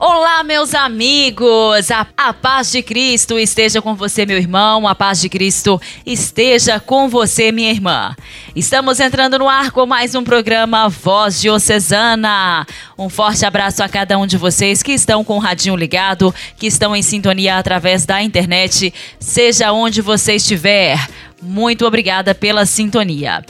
Olá, 0.00 0.44
meus 0.44 0.76
amigos! 0.76 1.90
A, 1.90 2.06
a, 2.16 2.32
paz 2.32 2.70
de 2.70 2.82
Cristo 2.84 3.36
esteja 3.36 3.82
com 3.82 3.96
você, 3.96 4.24
meu 4.24 4.38
irmão. 4.38 4.86
A 4.86 4.94
paz 4.94 5.20
de 5.20 5.28
Cristo 5.28 5.80
esteja 6.06 6.78
com 6.78 7.08
você, 7.08 7.50
minha 7.50 7.72
irmã. 7.72 8.14
Estamos 8.54 9.00
entrando 9.00 9.40
no 9.40 9.48
ar 9.48 9.72
com 9.72 9.84
mais 9.86 10.14
um 10.14 10.22
programa 10.22 10.88
Voz 10.88 11.40
Diocesana. 11.40 12.64
Um 12.96 13.08
forte 13.08 13.44
abraço 13.44 13.82
a 13.82 13.88
cada 13.88 14.16
um 14.16 14.24
de 14.24 14.36
vocês 14.36 14.84
que 14.84 14.92
estão 14.92 15.24
com 15.24 15.34
o 15.34 15.40
radinho 15.40 15.74
ligado, 15.74 16.32
que 16.56 16.68
estão 16.68 16.94
em 16.94 17.02
sintonia 17.02 17.58
através 17.58 18.06
da 18.06 18.22
internet, 18.22 18.94
seja 19.18 19.72
onde 19.72 20.00
você 20.00 20.36
estiver. 20.36 20.96
Muito 21.42 21.84
obrigada 21.84 22.36
pela 22.36 22.64
sintonia. 22.66 23.44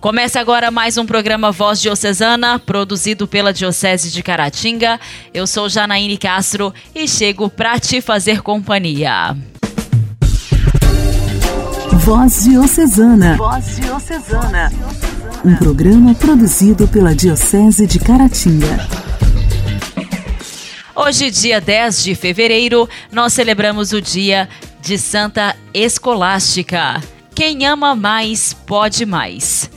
Começa 0.00 0.38
agora 0.38 0.70
mais 0.70 0.98
um 0.98 1.06
programa 1.06 1.50
Voz 1.50 1.80
Diocesana, 1.80 2.58
produzido 2.58 3.26
pela 3.26 3.52
Diocese 3.52 4.10
de 4.10 4.22
Caratinga. 4.22 5.00
Eu 5.32 5.46
sou 5.46 5.68
Janaíne 5.68 6.18
Castro 6.18 6.72
e 6.94 7.08
chego 7.08 7.48
para 7.48 7.80
te 7.80 8.00
fazer 8.00 8.42
companhia. 8.42 9.36
Voz 11.92 12.44
Diocesana. 12.44 13.36
Voz 13.36 13.76
Diocesana. 13.76 14.70
Um 15.44 15.56
programa 15.56 16.14
produzido 16.14 16.86
pela 16.86 17.14
Diocese 17.14 17.86
de 17.86 17.98
Caratinga. 17.98 18.86
Hoje, 20.94 21.30
dia 21.30 21.60
10 21.60 22.04
de 22.04 22.14
fevereiro, 22.14 22.88
nós 23.10 23.32
celebramos 23.32 23.92
o 23.92 24.00
dia 24.00 24.48
de 24.80 24.98
Santa 24.98 25.56
Escolástica. 25.74 27.02
Quem 27.34 27.66
ama 27.66 27.94
mais, 27.94 28.52
pode 28.52 29.04
mais. 29.04 29.68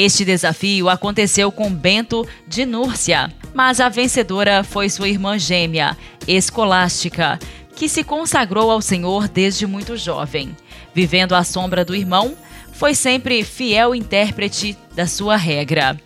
Este 0.00 0.24
desafio 0.24 0.88
aconteceu 0.88 1.50
com 1.50 1.68
Bento 1.74 2.24
de 2.46 2.64
Núrcia, 2.64 3.32
mas 3.52 3.80
a 3.80 3.88
vencedora 3.88 4.62
foi 4.62 4.88
sua 4.88 5.08
irmã 5.08 5.36
gêmea, 5.36 5.98
Escolástica, 6.24 7.36
que 7.74 7.88
se 7.88 8.04
consagrou 8.04 8.70
ao 8.70 8.80
Senhor 8.80 9.26
desde 9.26 9.66
muito 9.66 9.96
jovem. 9.96 10.56
Vivendo 10.94 11.34
à 11.34 11.42
sombra 11.42 11.84
do 11.84 11.96
irmão, 11.96 12.36
foi 12.72 12.94
sempre 12.94 13.42
fiel 13.42 13.92
intérprete 13.92 14.78
da 14.94 15.04
sua 15.04 15.34
regra. 15.34 16.00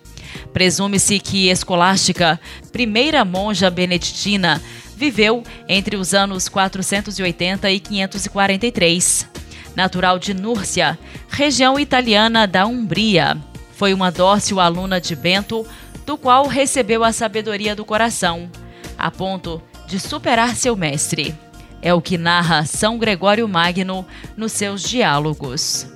Presume-se 0.54 1.18
que 1.18 1.50
Escolástica, 1.50 2.40
primeira 2.72 3.26
monja 3.26 3.68
beneditina, 3.68 4.58
viveu 4.96 5.42
entre 5.68 5.96
os 5.96 6.14
anos 6.14 6.48
480 6.48 7.70
e 7.70 7.78
543. 7.78 9.28
Natural 9.76 10.18
de 10.18 10.32
Núrcia, 10.32 10.98
região 11.28 11.78
italiana 11.78 12.46
da 12.46 12.66
Umbria, 12.66 13.38
foi 13.82 13.92
uma 13.92 14.12
dócil 14.12 14.60
aluna 14.60 15.00
de 15.00 15.16
Bento, 15.16 15.66
do 16.06 16.16
qual 16.16 16.46
recebeu 16.46 17.02
a 17.02 17.12
sabedoria 17.12 17.74
do 17.74 17.84
coração, 17.84 18.48
a 18.96 19.10
ponto 19.10 19.60
de 19.88 19.98
superar 19.98 20.54
seu 20.54 20.76
mestre. 20.76 21.34
É 21.82 21.92
o 21.92 22.00
que 22.00 22.16
narra 22.16 22.64
São 22.64 22.96
Gregório 22.96 23.48
Magno 23.48 24.06
nos 24.36 24.52
seus 24.52 24.82
diálogos. 24.82 25.88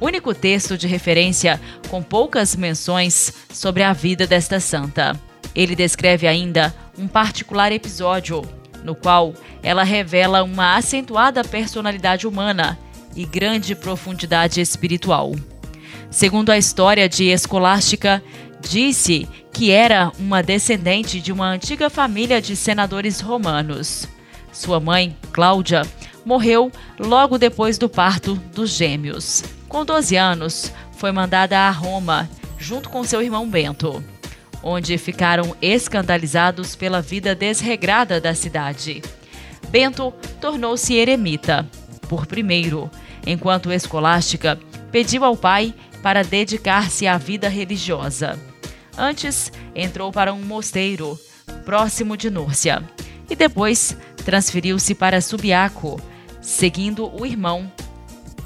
Único 0.00 0.34
texto 0.34 0.76
de 0.76 0.88
referência 0.88 1.60
com 1.88 2.02
poucas 2.02 2.56
menções 2.56 3.32
sobre 3.52 3.84
a 3.84 3.92
vida 3.92 4.26
desta 4.26 4.58
santa. 4.58 5.16
Ele 5.54 5.76
descreve 5.76 6.26
ainda 6.26 6.74
um 6.98 7.06
particular 7.06 7.70
episódio, 7.70 8.42
no 8.82 8.96
qual 8.96 9.32
ela 9.62 9.84
revela 9.84 10.42
uma 10.42 10.74
acentuada 10.74 11.44
personalidade 11.44 12.26
humana 12.26 12.76
e 13.14 13.24
grande 13.24 13.76
profundidade 13.76 14.60
espiritual. 14.60 15.36
Segundo 16.12 16.50
a 16.50 16.58
história 16.58 17.08
de 17.08 17.24
Escolástica, 17.24 18.22
disse 18.60 19.26
que 19.50 19.70
era 19.70 20.12
uma 20.18 20.42
descendente 20.42 21.18
de 21.22 21.32
uma 21.32 21.48
antiga 21.48 21.88
família 21.88 22.40
de 22.40 22.54
senadores 22.54 23.18
romanos. 23.18 24.06
Sua 24.52 24.78
mãe, 24.78 25.16
Cláudia, 25.32 25.82
morreu 26.22 26.70
logo 26.98 27.38
depois 27.38 27.78
do 27.78 27.88
parto 27.88 28.34
dos 28.54 28.70
gêmeos. 28.70 29.42
Com 29.66 29.86
12 29.86 30.14
anos, 30.14 30.70
foi 30.98 31.10
mandada 31.12 31.58
a 31.58 31.70
Roma, 31.70 32.28
junto 32.58 32.90
com 32.90 33.02
seu 33.02 33.22
irmão 33.22 33.48
Bento, 33.48 34.04
onde 34.62 34.98
ficaram 34.98 35.56
escandalizados 35.62 36.76
pela 36.76 37.00
vida 37.00 37.34
desregrada 37.34 38.20
da 38.20 38.34
cidade. 38.34 39.00
Bento 39.70 40.12
tornou-se 40.42 40.94
eremita, 40.94 41.66
por 42.06 42.26
primeiro, 42.26 42.90
enquanto 43.26 43.72
Escolástica 43.72 44.58
pediu 44.90 45.24
ao 45.24 45.34
pai 45.34 45.74
para 46.02 46.24
dedicar-se 46.24 47.06
à 47.06 47.16
vida 47.16 47.48
religiosa. 47.48 48.38
Antes, 48.96 49.52
entrou 49.74 50.12
para 50.12 50.32
um 50.32 50.42
mosteiro 50.42 51.18
próximo 51.64 52.16
de 52.16 52.28
Núrcia 52.28 52.82
e 53.30 53.36
depois 53.36 53.96
transferiu-se 54.24 54.94
para 54.94 55.20
Subiaco, 55.20 56.00
seguindo 56.40 57.10
o 57.18 57.24
irmão, 57.24 57.70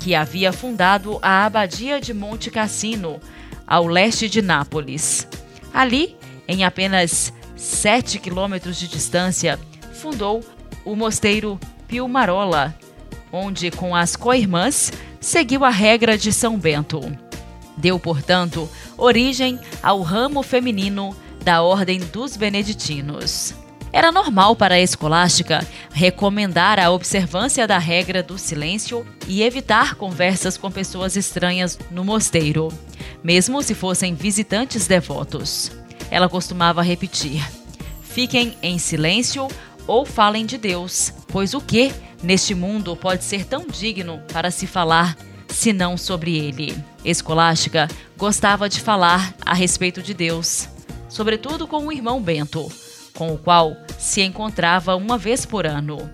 que 0.00 0.14
havia 0.14 0.52
fundado 0.52 1.18
a 1.20 1.44
abadia 1.44 2.00
de 2.00 2.14
Monte 2.14 2.50
Cassino, 2.50 3.18
ao 3.66 3.86
leste 3.86 4.28
de 4.28 4.40
Nápoles. 4.40 5.26
Ali, 5.74 6.16
em 6.46 6.64
apenas 6.64 7.32
sete 7.56 8.18
quilômetros 8.18 8.78
de 8.78 8.86
distância, 8.86 9.58
fundou 9.92 10.44
o 10.84 10.94
mosteiro 10.94 11.58
Pilmarola, 11.88 12.74
onde, 13.32 13.70
com 13.72 13.94
as 13.94 14.14
co-irmãs, 14.14 14.92
seguiu 15.20 15.64
a 15.64 15.70
regra 15.70 16.16
de 16.16 16.32
São 16.32 16.56
Bento. 16.56 17.25
Deu, 17.76 17.98
portanto, 17.98 18.68
origem 18.96 19.58
ao 19.82 20.02
ramo 20.02 20.42
feminino 20.42 21.14
da 21.44 21.62
Ordem 21.62 22.00
dos 22.00 22.36
Beneditinos. 22.36 23.54
Era 23.92 24.12
normal 24.12 24.56
para 24.56 24.74
a 24.74 24.80
escolástica 24.80 25.66
recomendar 25.92 26.78
a 26.78 26.90
observância 26.90 27.66
da 27.66 27.78
regra 27.78 28.22
do 28.22 28.36
silêncio 28.36 29.06
e 29.26 29.42
evitar 29.42 29.94
conversas 29.94 30.56
com 30.56 30.70
pessoas 30.70 31.16
estranhas 31.16 31.78
no 31.90 32.04
mosteiro, 32.04 32.68
mesmo 33.22 33.62
se 33.62 33.74
fossem 33.74 34.14
visitantes 34.14 34.86
devotos. 34.86 35.72
Ela 36.10 36.28
costumava 36.28 36.82
repetir: 36.82 37.42
Fiquem 38.02 38.56
em 38.62 38.78
silêncio 38.78 39.48
ou 39.86 40.04
falem 40.04 40.44
de 40.44 40.58
Deus, 40.58 41.12
pois 41.28 41.54
o 41.54 41.60
que 41.60 41.92
neste 42.22 42.54
mundo 42.54 42.96
pode 42.96 43.24
ser 43.24 43.44
tão 43.46 43.66
digno 43.66 44.20
para 44.32 44.50
se 44.50 44.66
falar 44.66 45.16
senão 45.48 45.96
sobre 45.96 46.36
ele. 46.36 46.76
Escolástica 47.04 47.88
gostava 48.16 48.68
de 48.68 48.80
falar 48.80 49.34
a 49.44 49.54
respeito 49.54 50.02
de 50.02 50.14
Deus, 50.14 50.68
sobretudo 51.08 51.66
com 51.66 51.86
o 51.86 51.92
irmão 51.92 52.20
Bento, 52.20 52.70
com 53.14 53.32
o 53.32 53.38
qual 53.38 53.76
se 53.98 54.22
encontrava 54.22 54.96
uma 54.96 55.16
vez 55.16 55.46
por 55.46 55.66
ano. 55.66 56.10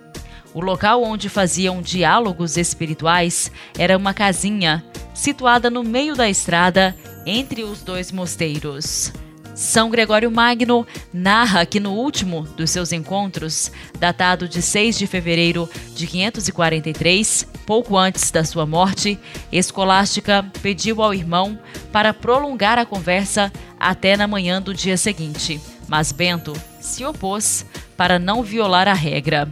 O 0.55 0.61
local 0.61 1.03
onde 1.03 1.29
faziam 1.29 1.81
diálogos 1.81 2.57
espirituais 2.57 3.51
era 3.79 3.97
uma 3.97 4.13
casinha 4.13 4.85
situada 5.15 5.71
no 5.71 5.83
meio 5.83 6.15
da 6.15 6.29
estrada 6.29 6.95
entre 7.25 7.63
os 7.63 7.83
dois 7.83 8.13
mosteiros. 8.13 9.13
São 9.55 9.91
Gregório 9.91 10.31
Magno 10.31 10.87
narra 11.13 11.67
que 11.67 11.79
no 11.79 11.93
último 11.93 12.43
dos 12.57 12.71
seus 12.71 12.91
encontros, 12.91 13.71
datado 13.99 14.49
de 14.49 14.63
6 14.63 14.99
de 14.99 15.07
fevereiro 15.07 15.69
de 15.95 16.07
543, 16.07 17.47
pouco 17.67 17.97
antes 17.97 18.31
da 18.31 18.45
sua 18.45 18.67
morte, 18.67 19.19
Escolástica 19.51 20.45
pediu 20.63 21.03
ao 21.03 21.15
irmão 21.15 21.59
para 21.91 22.13
prolongar 22.13 22.79
a 22.79 22.87
conversa 22.87 23.53
até 23.79 24.17
na 24.17 24.27
manhã 24.27 24.61
do 24.61 24.75
dia 24.75 24.97
seguinte, 24.97 25.61
mas 25.89 26.13
Bento 26.13 26.53
se 26.81 27.05
opôs 27.05 27.67
para 27.97 28.19
não 28.19 28.43
violar 28.43 28.89
a 28.89 28.95
regra. 28.95 29.49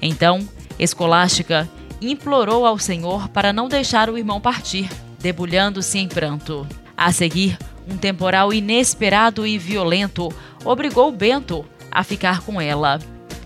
Então, 0.00 0.48
Escolástica 0.78 1.68
implorou 2.00 2.64
ao 2.64 2.78
Senhor 2.78 3.28
para 3.28 3.52
não 3.52 3.68
deixar 3.68 4.08
o 4.08 4.16
irmão 4.16 4.40
partir, 4.40 4.88
debulhando-se 5.18 5.98
em 5.98 6.08
pranto. 6.08 6.66
A 6.96 7.12
seguir, 7.12 7.58
um 7.88 7.96
temporal 7.96 8.52
inesperado 8.52 9.46
e 9.46 9.58
violento 9.58 10.32
obrigou 10.64 11.10
Bento 11.10 11.64
a 11.90 12.04
ficar 12.04 12.42
com 12.42 12.60
ela, 12.60 12.98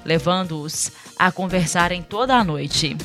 levando-os 0.05 0.91
a 1.19 1.31
conversarem 1.31 2.03
toda 2.03 2.35
a 2.35 2.45
noite. 2.45 2.97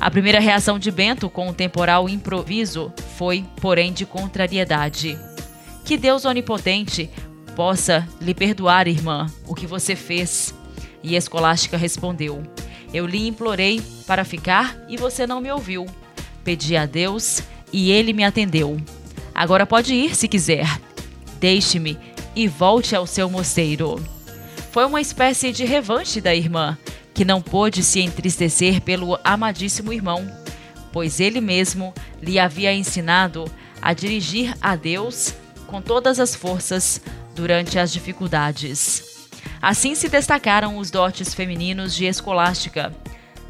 A 0.00 0.10
primeira 0.10 0.40
reação 0.40 0.78
de 0.78 0.90
Bento 0.90 1.28
com 1.28 1.50
o 1.50 1.52
temporal 1.52 2.08
improviso 2.08 2.90
foi, 3.18 3.44
porém, 3.60 3.92
de 3.92 4.06
contrariedade. 4.06 5.18
Que 5.84 5.98
Deus 5.98 6.24
onipotente 6.24 7.10
possa 7.54 8.08
lhe 8.18 8.32
perdoar, 8.32 8.88
irmã, 8.88 9.26
o 9.46 9.54
que 9.54 9.66
você 9.66 9.94
fez. 9.94 10.54
E 11.02 11.16
Escolástica 11.16 11.76
respondeu: 11.76 12.42
Eu 12.94 13.06
lhe 13.06 13.26
implorei 13.26 13.82
para 14.06 14.24
ficar 14.24 14.74
e 14.88 14.96
você 14.96 15.26
não 15.26 15.38
me 15.38 15.52
ouviu. 15.52 15.84
Pedi 16.42 16.78
a 16.78 16.86
Deus 16.86 17.42
e 17.70 17.90
ele 17.90 18.14
me 18.14 18.24
atendeu. 18.24 18.80
Agora 19.34 19.66
pode 19.66 19.94
ir 19.94 20.16
se 20.16 20.26
quiser. 20.26 20.66
Deixe-me 21.38 21.98
e 22.34 22.48
volte 22.48 22.96
ao 22.96 23.06
seu 23.06 23.28
mosteiro. 23.28 24.02
Foi 24.72 24.86
uma 24.86 25.00
espécie 25.00 25.52
de 25.52 25.66
revanche 25.66 26.22
da 26.22 26.34
irmã, 26.34 26.78
que 27.14 27.24
não 27.24 27.42
pôde 27.42 27.82
se 27.82 28.00
entristecer 28.00 28.80
pelo 28.80 29.18
amadíssimo 29.24 29.92
irmão, 29.92 30.26
pois 30.92 31.20
ele 31.20 31.40
mesmo 31.40 31.94
lhe 32.22 32.38
havia 32.38 32.72
ensinado 32.72 33.50
a 33.80 33.92
dirigir 33.92 34.54
a 34.60 34.76
Deus 34.76 35.34
com 35.66 35.80
todas 35.80 36.18
as 36.18 36.34
forças 36.34 37.00
durante 37.34 37.78
as 37.78 37.92
dificuldades. 37.92 39.28
Assim 39.62 39.94
se 39.94 40.08
destacaram 40.08 40.78
os 40.78 40.90
dotes 40.90 41.34
femininos 41.34 41.94
de 41.94 42.06
Escolástica: 42.06 42.94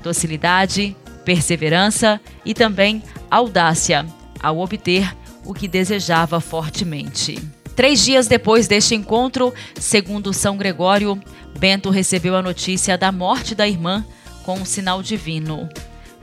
docilidade, 0.03 0.97
perseverança 1.25 2.21
e 2.45 2.55
também 2.55 3.03
audácia 3.31 4.07
ao 4.43 4.59
obter 4.59 5.17
o 5.45 5.55
que 5.55 5.69
desejava 5.69 6.41
fortemente. 6.41 7.60
Três 7.81 8.05
dias 8.05 8.27
depois 8.27 8.69
deste 8.69 8.95
encontro, 8.95 9.55
segundo 9.75 10.35
São 10.35 10.55
Gregório, 10.55 11.19
Bento 11.59 11.89
recebeu 11.89 12.37
a 12.37 12.43
notícia 12.43 12.99
da 12.99 13.11
morte 13.11 13.55
da 13.55 13.67
irmã 13.67 14.05
com 14.45 14.57
um 14.57 14.67
sinal 14.67 15.03
divino. 15.03 15.67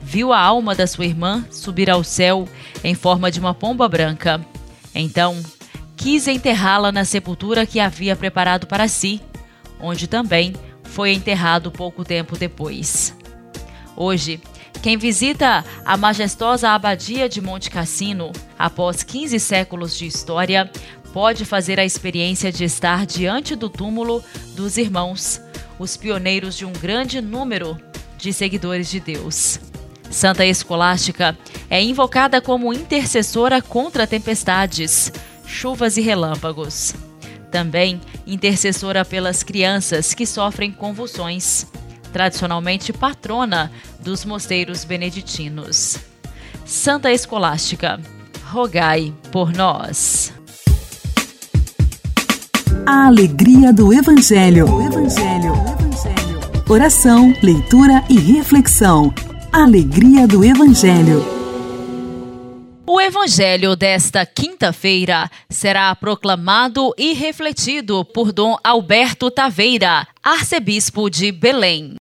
Viu 0.00 0.32
a 0.32 0.38
alma 0.38 0.72
da 0.72 0.86
sua 0.86 1.04
irmã 1.04 1.44
subir 1.50 1.90
ao 1.90 2.04
céu 2.04 2.48
em 2.84 2.94
forma 2.94 3.28
de 3.28 3.40
uma 3.40 3.54
pomba 3.54 3.88
branca. 3.88 4.40
Então, 4.94 5.36
quis 5.96 6.28
enterrá-la 6.28 6.92
na 6.92 7.04
sepultura 7.04 7.66
que 7.66 7.80
havia 7.80 8.14
preparado 8.14 8.68
para 8.68 8.86
si, 8.86 9.20
onde 9.80 10.06
também 10.06 10.54
foi 10.84 11.12
enterrado 11.12 11.72
pouco 11.72 12.04
tempo 12.04 12.38
depois. 12.38 13.16
Hoje, 13.96 14.40
quem 14.80 14.96
visita 14.96 15.64
a 15.84 15.96
majestosa 15.96 16.70
abadia 16.70 17.28
de 17.28 17.40
Monte 17.40 17.68
Cassino, 17.68 18.30
após 18.56 19.02
15 19.02 19.40
séculos 19.40 19.96
de 19.96 20.06
história, 20.06 20.70
pode 21.12 21.44
fazer 21.44 21.78
a 21.80 21.84
experiência 21.84 22.52
de 22.52 22.64
estar 22.64 23.06
diante 23.06 23.56
do 23.56 23.68
túmulo 23.68 24.22
dos 24.54 24.76
irmãos, 24.76 25.40
os 25.78 25.96
pioneiros 25.96 26.56
de 26.56 26.64
um 26.64 26.72
grande 26.72 27.20
número 27.20 27.78
de 28.16 28.32
seguidores 28.32 28.90
de 28.90 29.00
Deus. 29.00 29.60
Santa 30.10 30.44
Escolástica 30.44 31.36
é 31.68 31.82
invocada 31.82 32.40
como 32.40 32.72
intercessora 32.72 33.60
contra 33.60 34.06
tempestades, 34.06 35.12
chuvas 35.46 35.96
e 35.96 36.00
relâmpagos. 36.00 36.94
Também 37.50 38.00
intercessora 38.26 39.04
pelas 39.04 39.42
crianças 39.42 40.14
que 40.14 40.26
sofrem 40.26 40.70
convulsões, 40.70 41.66
tradicionalmente 42.12 42.92
patrona 42.92 43.70
dos 44.00 44.24
mosteiros 44.24 44.84
beneditinos. 44.84 45.98
Santa 46.64 47.10
Escolástica, 47.12 48.00
rogai 48.50 49.14
por 49.30 49.52
nós. 49.52 50.37
A 52.90 53.08
alegria 53.08 53.70
do 53.70 53.92
Evangelho. 53.92 54.64
Evangelho. 54.80 55.52
Evangelho. 55.52 56.64
Oração, 56.66 57.34
leitura 57.42 58.02
e 58.08 58.18
reflexão. 58.18 59.12
Alegria 59.52 60.26
do 60.26 60.42
Evangelho. 60.42 61.22
O 62.86 62.98
Evangelho 62.98 63.76
desta 63.76 64.24
quinta-feira 64.24 65.30
será 65.50 65.94
proclamado 65.94 66.94
e 66.96 67.12
refletido 67.12 68.06
por 68.06 68.32
Dom 68.32 68.56
Alberto 68.64 69.30
Taveira, 69.30 70.08
arcebispo 70.22 71.10
de 71.10 71.30
Belém. 71.30 71.96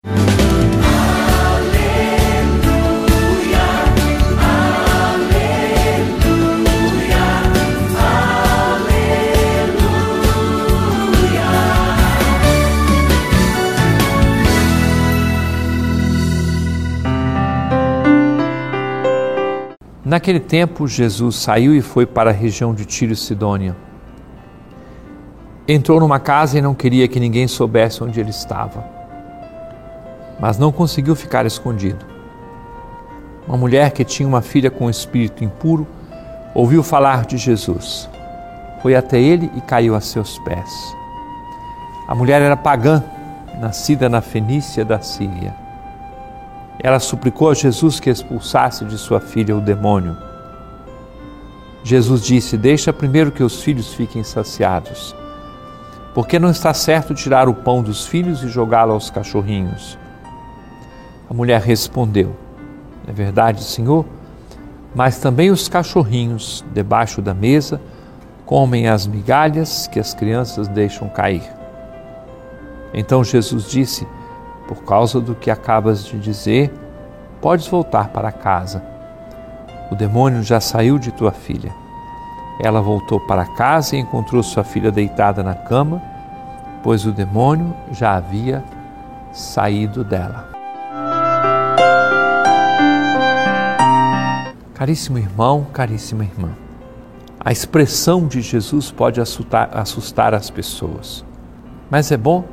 Naquele 20.04 20.38
tempo, 20.38 20.86
Jesus 20.86 21.36
saiu 21.36 21.74
e 21.74 21.80
foi 21.80 22.04
para 22.04 22.28
a 22.28 22.32
região 22.32 22.74
de 22.74 22.84
Tiro 22.84 23.14
e 23.14 23.16
Sidônia. 23.16 23.74
Entrou 25.66 25.98
numa 25.98 26.20
casa 26.20 26.58
e 26.58 26.62
não 26.62 26.74
queria 26.74 27.08
que 27.08 27.18
ninguém 27.18 27.48
soubesse 27.48 28.04
onde 28.04 28.20
ele 28.20 28.28
estava. 28.28 28.84
Mas 30.38 30.58
não 30.58 30.70
conseguiu 30.70 31.16
ficar 31.16 31.46
escondido. 31.46 32.04
Uma 33.48 33.56
mulher 33.56 33.92
que 33.92 34.04
tinha 34.04 34.28
uma 34.28 34.42
filha 34.42 34.70
com 34.70 34.86
um 34.86 34.90
espírito 34.90 35.42
impuro 35.42 35.86
ouviu 36.54 36.82
falar 36.82 37.24
de 37.24 37.38
Jesus. 37.38 38.06
Foi 38.82 38.94
até 38.94 39.18
ele 39.18 39.50
e 39.56 39.60
caiu 39.62 39.94
a 39.94 40.02
seus 40.02 40.38
pés. 40.40 40.94
A 42.06 42.14
mulher 42.14 42.42
era 42.42 42.58
pagã, 42.58 43.02
nascida 43.58 44.06
na 44.10 44.20
Fenícia 44.20 44.84
da 44.84 45.00
Síria 45.00 45.63
ela 46.84 47.00
suplicou 47.00 47.48
a 47.48 47.54
Jesus 47.54 47.98
que 47.98 48.10
expulsasse 48.10 48.84
de 48.84 48.98
sua 48.98 49.18
filha 49.18 49.56
o 49.56 49.60
demônio. 49.60 50.14
Jesus 51.82 52.22
disse: 52.22 52.58
Deixa 52.58 52.92
primeiro 52.92 53.32
que 53.32 53.42
os 53.42 53.62
filhos 53.62 53.94
fiquem 53.94 54.22
saciados, 54.22 55.16
porque 56.14 56.38
não 56.38 56.50
está 56.50 56.74
certo 56.74 57.14
tirar 57.14 57.48
o 57.48 57.54
pão 57.54 57.82
dos 57.82 58.06
filhos 58.06 58.42
e 58.42 58.48
jogá-lo 58.48 58.92
aos 58.92 59.08
cachorrinhos. 59.08 59.98
A 61.28 61.32
mulher 61.32 61.62
respondeu: 61.62 62.36
É 63.08 63.12
verdade, 63.12 63.64
Senhor, 63.64 64.04
mas 64.94 65.18
também 65.18 65.50
os 65.50 65.68
cachorrinhos, 65.68 66.62
debaixo 66.74 67.22
da 67.22 67.32
mesa, 67.32 67.80
comem 68.44 68.88
as 68.88 69.06
migalhas 69.06 69.86
que 69.86 69.98
as 69.98 70.12
crianças 70.12 70.68
deixam 70.68 71.08
cair. 71.08 71.50
Então 72.92 73.24
Jesus 73.24 73.70
disse: 73.70 74.06
por 74.66 74.84
causa 74.84 75.20
do 75.20 75.34
que 75.34 75.50
acabas 75.50 76.04
de 76.04 76.18
dizer, 76.18 76.72
podes 77.40 77.66
voltar 77.66 78.08
para 78.08 78.32
casa. 78.32 78.82
O 79.90 79.94
demônio 79.94 80.42
já 80.42 80.60
saiu 80.60 80.98
de 80.98 81.12
tua 81.12 81.32
filha. 81.32 81.72
Ela 82.60 82.80
voltou 82.80 83.20
para 83.20 83.44
casa 83.44 83.96
e 83.96 84.00
encontrou 84.00 84.42
sua 84.42 84.64
filha 84.64 84.90
deitada 84.90 85.42
na 85.42 85.54
cama, 85.54 86.00
pois 86.82 87.04
o 87.04 87.12
demônio 87.12 87.74
já 87.92 88.14
havia 88.14 88.64
saído 89.32 90.04
dela. 90.04 90.48
Caríssimo 94.74 95.18
irmão, 95.18 95.66
caríssima 95.72 96.24
irmã, 96.24 96.50
a 97.46 97.52
expressão 97.52 98.26
de 98.26 98.40
Jesus 98.40 98.90
pode 98.90 99.20
assustar, 99.20 99.68
assustar 99.72 100.34
as 100.34 100.48
pessoas, 100.48 101.24
mas 101.90 102.10
é 102.10 102.16
bom 102.16 102.44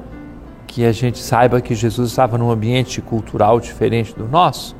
que 0.71 0.85
a 0.85 0.91
gente 0.93 1.19
saiba 1.19 1.59
que 1.59 1.75
Jesus 1.75 2.11
estava 2.11 2.37
num 2.37 2.49
ambiente 2.49 3.01
cultural 3.01 3.59
diferente 3.59 4.15
do 4.15 4.25
nosso, 4.25 4.73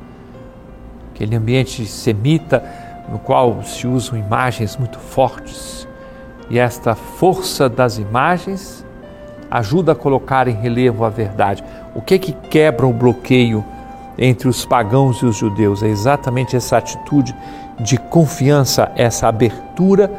aquele 1.10 1.36
ambiente 1.36 1.84
semita 1.84 2.64
no 3.10 3.18
qual 3.18 3.62
se 3.62 3.86
usam 3.86 4.18
imagens 4.18 4.74
muito 4.78 4.98
fortes. 4.98 5.86
E 6.48 6.58
esta 6.58 6.94
força 6.94 7.68
das 7.68 7.98
imagens 7.98 8.86
ajuda 9.50 9.92
a 9.92 9.94
colocar 9.94 10.48
em 10.48 10.54
relevo 10.54 11.04
a 11.04 11.10
verdade. 11.10 11.62
O 11.94 12.00
que 12.00 12.18
que 12.18 12.32
quebra 12.32 12.86
o 12.86 12.92
bloqueio 12.92 13.62
entre 14.16 14.48
os 14.48 14.64
pagãos 14.64 15.18
e 15.18 15.26
os 15.26 15.36
judeus? 15.36 15.82
É 15.82 15.88
exatamente 15.88 16.56
essa 16.56 16.78
atitude 16.78 17.36
de 17.78 17.98
confiança, 17.98 18.90
essa 18.96 19.28
abertura 19.28 20.10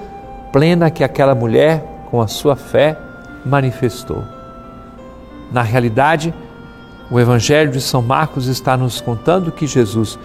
plena 0.51 0.91
que 0.91 1.03
aquela 1.03 1.33
mulher, 1.33 1.83
com 2.11 2.21
a 2.21 2.27
sua 2.27 2.55
fé, 2.55 2.95
manifestou. 3.43 4.32
Na 5.53 5.61
realidade, 5.61 6.33
o 7.11 7.19
Evangelho 7.19 7.71
de 7.71 7.79
São 7.79 8.01
Marcos 8.01 8.47
está 8.47 8.75
nos 8.75 8.99
contando 8.99 9.51
que 9.51 9.67
Jesus, 9.67 10.17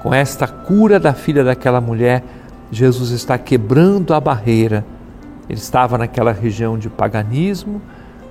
com 0.00 0.14
esta 0.14 0.46
cura 0.46 1.00
da 1.00 1.12
filha 1.12 1.42
daquela 1.42 1.80
mulher, 1.80 2.22
Jesus 2.70 3.10
está 3.10 3.36
quebrando 3.36 4.14
a 4.14 4.20
barreira. 4.20 4.84
Ele 5.48 5.58
estava 5.58 5.98
naquela 5.98 6.30
região 6.30 6.78
de 6.78 6.88
paganismo, 6.88 7.82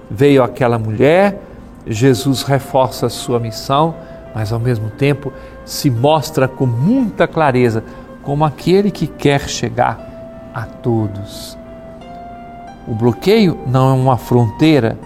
veio 0.09 0.41
aquela 0.41 0.79
mulher, 0.79 1.41
Jesus 1.85 2.43
reforça 2.43 3.07
a 3.07 3.09
sua 3.09 3.37
missão, 3.37 3.93
mas 4.33 4.53
ao 4.53 4.59
mesmo 4.59 4.89
tempo 4.89 5.33
se 5.65 5.89
mostra 5.89 6.47
com 6.47 6.65
muita 6.65 7.27
clareza 7.27 7.83
como 8.23 8.45
aquele 8.45 8.91
que 8.91 9.07
quer 9.07 9.41
chegar 9.49 9.99
a 10.53 10.61
todos. 10.63 11.57
O 12.87 12.95
bloqueio 12.95 13.57
não 13.67 13.89
é 13.89 13.93
uma 13.93 14.17
fronteira 14.17 14.97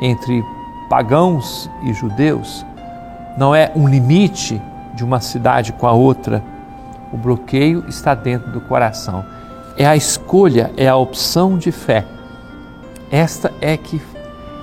entre 0.00 0.42
pagãos 0.88 1.70
e 1.82 1.92
judeus, 1.92 2.64
não 3.36 3.54
é 3.54 3.70
um 3.74 3.88
limite 3.88 4.60
de 4.94 5.04
uma 5.04 5.20
cidade 5.20 5.72
com 5.72 5.86
a 5.86 5.92
outra. 5.92 6.42
O 7.12 7.16
bloqueio 7.16 7.84
está 7.88 8.14
dentro 8.14 8.50
do 8.50 8.60
coração. 8.60 9.24
É 9.76 9.86
a 9.86 9.94
escolha, 9.94 10.72
é 10.76 10.88
a 10.88 10.96
opção 10.96 11.58
de 11.58 11.70
fé. 11.70 12.04
Esta 13.10 13.52
é 13.60 13.76
que 13.76 14.00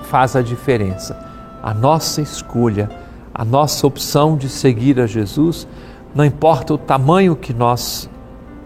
faz 0.04 0.34
a 0.34 0.42
diferença. 0.42 1.16
A 1.62 1.72
nossa 1.72 2.20
escolha, 2.20 2.90
a 3.32 3.44
nossa 3.44 3.86
opção 3.86 4.36
de 4.36 4.48
seguir 4.48 5.00
a 5.00 5.06
Jesus, 5.06 5.66
não 6.14 6.24
importa 6.24 6.74
o 6.74 6.78
tamanho 6.78 7.34
que 7.34 7.54
nós 7.54 8.08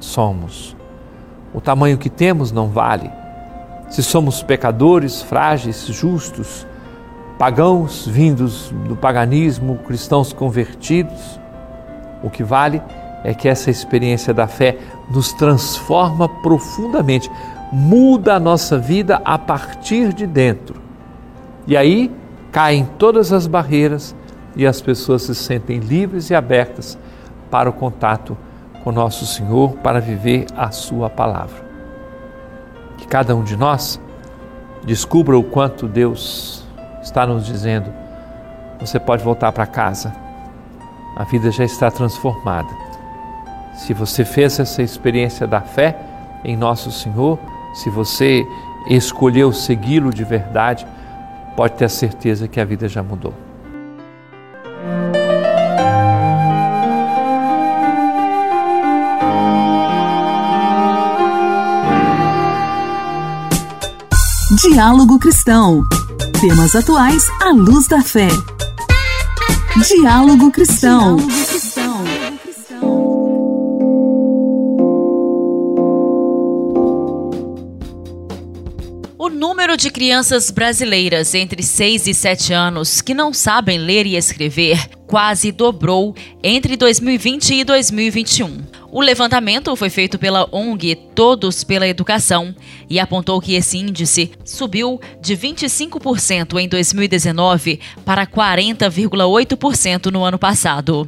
somos. 0.00 0.76
O 1.54 1.60
tamanho 1.60 1.96
que 1.96 2.10
temos 2.10 2.52
não 2.52 2.68
vale. 2.68 3.10
Se 3.88 4.02
somos 4.02 4.42
pecadores, 4.42 5.22
frágeis, 5.22 5.86
justos, 5.86 6.66
pagãos 7.38 8.04
vindos 8.06 8.74
do 8.88 8.96
paganismo, 8.96 9.78
cristãos 9.86 10.32
convertidos. 10.32 11.38
O 12.22 12.28
que 12.28 12.42
vale 12.42 12.82
é 13.22 13.32
que 13.32 13.48
essa 13.48 13.70
experiência 13.70 14.34
da 14.34 14.48
fé 14.48 14.76
nos 15.08 15.32
transforma 15.32 16.28
profundamente, 16.28 17.30
muda 17.72 18.34
a 18.34 18.40
nossa 18.40 18.76
vida 18.76 19.22
a 19.24 19.38
partir 19.38 20.12
de 20.12 20.26
dentro. 20.26 20.80
E 21.66 21.76
aí 21.76 22.12
caem 22.50 22.88
todas 22.98 23.32
as 23.32 23.46
barreiras 23.46 24.16
e 24.56 24.66
as 24.66 24.80
pessoas 24.80 25.22
se 25.22 25.34
sentem 25.34 25.78
livres 25.78 26.30
e 26.30 26.34
abertas 26.34 26.98
para 27.50 27.70
o 27.70 27.72
contato 27.72 28.36
com 28.82 28.90
nosso 28.90 29.26
Senhor, 29.26 29.74
para 29.76 30.00
viver 30.00 30.46
a 30.56 30.70
Sua 30.70 31.08
palavra. 31.08 31.68
Que 32.96 33.06
cada 33.06 33.36
um 33.36 33.44
de 33.44 33.56
nós 33.56 34.00
descubra 34.84 35.38
o 35.38 35.44
quanto 35.44 35.86
Deus 35.86 36.67
está 37.02 37.26
nos 37.26 37.46
dizendo: 37.46 37.92
você 38.80 38.98
pode 38.98 39.22
voltar 39.22 39.52
para 39.52 39.66
casa, 39.66 40.12
a 41.16 41.24
vida 41.24 41.50
já 41.50 41.64
está 41.64 41.90
transformada. 41.90 42.68
Se 43.74 43.94
você 43.94 44.24
fez 44.24 44.58
essa 44.58 44.82
experiência 44.82 45.46
da 45.46 45.60
fé 45.60 45.96
em 46.44 46.56
Nosso 46.56 46.90
Senhor, 46.90 47.38
se 47.74 47.90
você 47.90 48.44
escolheu 48.88 49.52
segui-lo 49.52 50.12
de 50.12 50.24
verdade, 50.24 50.86
pode 51.56 51.74
ter 51.74 51.88
certeza 51.88 52.48
que 52.48 52.60
a 52.60 52.64
vida 52.64 52.88
já 52.88 53.02
mudou. 53.02 53.34
Diálogo 64.60 65.18
Cristão. 65.18 65.82
Temas 66.40 66.76
atuais 66.76 67.24
à 67.40 67.50
luz 67.50 67.88
da 67.88 68.00
fé. 68.00 68.28
Diálogo 69.88 70.52
Cristão. 70.52 71.16
O 79.18 79.28
número 79.28 79.76
de 79.76 79.90
crianças 79.90 80.52
brasileiras 80.52 81.34
entre 81.34 81.60
6 81.60 82.06
e 82.06 82.14
7 82.14 82.52
anos 82.52 83.00
que 83.00 83.14
não 83.14 83.34
sabem 83.34 83.78
ler 83.78 84.06
e 84.06 84.14
escrever 84.14 84.78
quase 85.08 85.50
dobrou 85.50 86.14
entre 86.40 86.76
2020 86.76 87.54
e 87.54 87.64
2021. 87.64 88.77
O 88.90 89.02
levantamento 89.02 89.76
foi 89.76 89.90
feito 89.90 90.18
pela 90.18 90.48
ONG 90.50 90.96
Todos 91.14 91.62
pela 91.62 91.86
Educação 91.86 92.54
e 92.88 92.98
apontou 92.98 93.38
que 93.38 93.54
esse 93.54 93.76
índice 93.76 94.30
subiu 94.44 94.98
de 95.20 95.36
25% 95.36 96.58
em 96.58 96.66
2019 96.66 97.80
para 98.02 98.26
40,8% 98.26 100.10
no 100.10 100.24
ano 100.24 100.38
passado. 100.38 101.06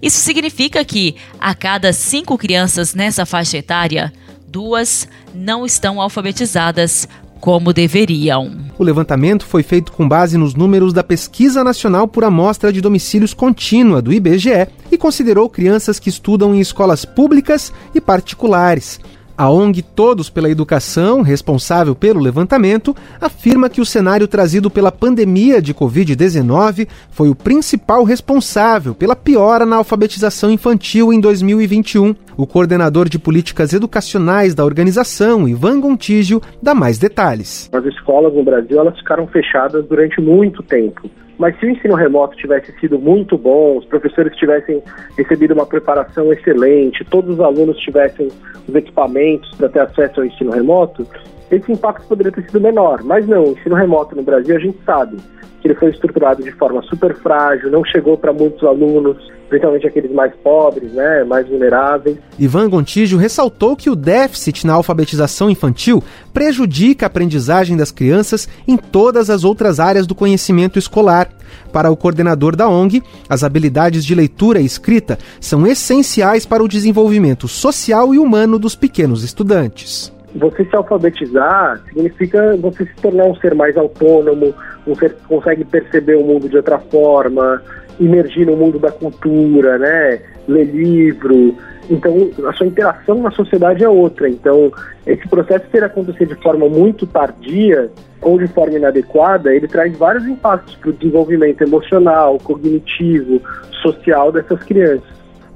Isso 0.00 0.18
significa 0.18 0.84
que, 0.84 1.16
a 1.40 1.54
cada 1.54 1.92
cinco 1.94 2.36
crianças 2.36 2.94
nessa 2.94 3.24
faixa 3.24 3.56
etária, 3.56 4.12
duas 4.46 5.08
não 5.34 5.64
estão 5.64 6.00
alfabetizadas 6.02 7.08
como 7.42 7.72
deveriam. 7.72 8.52
O 8.78 8.84
levantamento 8.84 9.44
foi 9.44 9.64
feito 9.64 9.90
com 9.90 10.08
base 10.08 10.38
nos 10.38 10.54
números 10.54 10.92
da 10.92 11.02
Pesquisa 11.02 11.64
Nacional 11.64 12.06
por 12.06 12.22
Amostra 12.22 12.72
de 12.72 12.80
Domicílios 12.80 13.34
Contínua, 13.34 14.00
do 14.00 14.12
IBGE, 14.12 14.68
e 14.92 14.96
considerou 14.96 15.50
crianças 15.50 15.98
que 15.98 16.08
estudam 16.08 16.54
em 16.54 16.60
escolas 16.60 17.04
públicas 17.04 17.72
e 17.92 18.00
particulares. 18.00 19.00
A 19.36 19.50
ONG 19.50 19.82
Todos 19.82 20.30
pela 20.30 20.48
Educação, 20.48 21.20
responsável 21.20 21.96
pelo 21.96 22.20
levantamento, 22.20 22.94
afirma 23.20 23.68
que 23.68 23.80
o 23.80 23.86
cenário 23.86 24.28
trazido 24.28 24.70
pela 24.70 24.92
pandemia 24.92 25.60
de 25.60 25.74
Covid-19 25.74 26.86
foi 27.10 27.28
o 27.28 27.34
principal 27.34 28.04
responsável 28.04 28.94
pela 28.94 29.16
piora 29.16 29.66
na 29.66 29.74
alfabetização 29.74 30.48
infantil 30.48 31.12
em 31.12 31.18
2021. 31.18 32.14
O 32.36 32.46
coordenador 32.46 33.08
de 33.08 33.18
políticas 33.18 33.72
educacionais 33.72 34.54
da 34.54 34.64
organização, 34.64 35.48
Ivan 35.48 35.80
Gontijo, 35.80 36.40
dá 36.62 36.74
mais 36.74 36.98
detalhes. 36.98 37.68
As 37.72 37.84
escolas 37.84 38.32
no 38.32 38.42
Brasil 38.42 38.78
elas 38.78 38.96
ficaram 38.98 39.26
fechadas 39.26 39.84
durante 39.86 40.20
muito 40.20 40.62
tempo. 40.62 41.10
Mas 41.38 41.58
se 41.58 41.66
o 41.66 41.70
ensino 41.70 41.94
remoto 41.94 42.36
tivesse 42.36 42.72
sido 42.78 42.98
muito 42.98 43.36
bom, 43.36 43.78
os 43.78 43.84
professores 43.86 44.36
tivessem 44.36 44.82
recebido 45.16 45.54
uma 45.54 45.66
preparação 45.66 46.32
excelente, 46.32 47.04
todos 47.04 47.34
os 47.34 47.40
alunos 47.40 47.76
tivessem 47.78 48.28
os 48.68 48.74
equipamentos 48.74 49.50
para 49.56 49.68
ter 49.68 49.80
acesso 49.80 50.20
ao 50.20 50.26
ensino 50.26 50.52
remoto, 50.52 51.06
esse 51.56 51.72
impacto 51.72 52.06
poderia 52.06 52.32
ter 52.32 52.44
sido 52.44 52.60
menor. 52.60 53.02
Mas 53.02 53.26
não, 53.26 53.44
o 53.44 53.52
ensino 53.52 53.74
remoto 53.74 54.16
no 54.16 54.22
Brasil 54.22 54.56
a 54.56 54.58
gente 54.58 54.78
sabe 54.84 55.18
que 55.62 55.68
ele 55.68 55.74
foi 55.76 55.90
estruturado 55.90 56.42
de 56.42 56.50
forma 56.50 56.82
super 56.82 57.14
frágil, 57.14 57.70
não 57.70 57.84
chegou 57.84 58.18
para 58.18 58.32
muitos 58.32 58.64
alunos, 58.64 59.16
principalmente 59.48 59.86
aqueles 59.86 60.10
mais 60.10 60.34
pobres, 60.42 60.92
né, 60.92 61.22
mais 61.22 61.48
vulneráveis. 61.48 62.18
Ivan 62.36 62.68
Gontijo 62.68 63.16
ressaltou 63.16 63.76
que 63.76 63.88
o 63.88 63.94
déficit 63.94 64.66
na 64.66 64.72
alfabetização 64.72 65.48
infantil 65.48 66.02
prejudica 66.34 67.06
a 67.06 67.08
aprendizagem 67.08 67.76
das 67.76 67.92
crianças 67.92 68.48
em 68.66 68.76
todas 68.76 69.30
as 69.30 69.44
outras 69.44 69.78
áreas 69.78 70.06
do 70.06 70.16
conhecimento 70.16 70.80
escolar. 70.80 71.28
Para 71.72 71.90
o 71.90 71.96
coordenador 71.96 72.56
da 72.56 72.68
ONG, 72.68 73.00
as 73.28 73.44
habilidades 73.44 74.04
de 74.04 74.14
leitura 74.14 74.60
e 74.60 74.64
escrita 74.64 75.16
são 75.40 75.64
essenciais 75.64 76.44
para 76.44 76.62
o 76.62 76.68
desenvolvimento 76.68 77.46
social 77.46 78.12
e 78.12 78.18
humano 78.18 78.58
dos 78.58 78.74
pequenos 78.74 79.22
estudantes 79.22 80.12
você 80.34 80.64
se 80.64 80.74
alfabetizar 80.74 81.80
significa 81.88 82.56
você 82.56 82.84
se 82.84 82.94
tornar 83.02 83.24
um 83.24 83.34
ser 83.36 83.54
mais 83.54 83.76
autônomo, 83.76 84.54
um 84.86 84.94
ser 84.94 85.14
que 85.14 85.22
consegue 85.26 85.64
perceber 85.64 86.16
o 86.16 86.24
mundo 86.24 86.48
de 86.48 86.56
outra 86.56 86.78
forma, 86.78 87.62
emergir 88.00 88.46
no 88.46 88.56
mundo 88.56 88.78
da 88.78 88.90
cultura, 88.90 89.78
né? 89.78 90.20
Ler 90.48 90.64
livro. 90.64 91.54
Então, 91.90 92.30
a 92.48 92.52
sua 92.52 92.66
interação 92.66 93.20
na 93.20 93.30
sociedade 93.30 93.84
é 93.84 93.88
outra. 93.88 94.28
Então, 94.28 94.72
esse 95.06 95.28
processo 95.28 95.66
ter 95.70 95.84
acontecido 95.84 96.34
de 96.34 96.42
forma 96.42 96.68
muito 96.68 97.06
tardia 97.06 97.90
ou 98.20 98.38
de 98.38 98.46
forma 98.48 98.76
inadequada, 98.76 99.54
ele 99.54 99.66
traz 99.66 99.96
vários 99.96 100.26
impactos 100.26 100.76
para 100.76 100.90
o 100.90 100.92
desenvolvimento 100.92 101.62
emocional, 101.62 102.38
cognitivo, 102.42 103.40
social 103.82 104.30
dessas 104.30 104.62
crianças. 104.62 105.11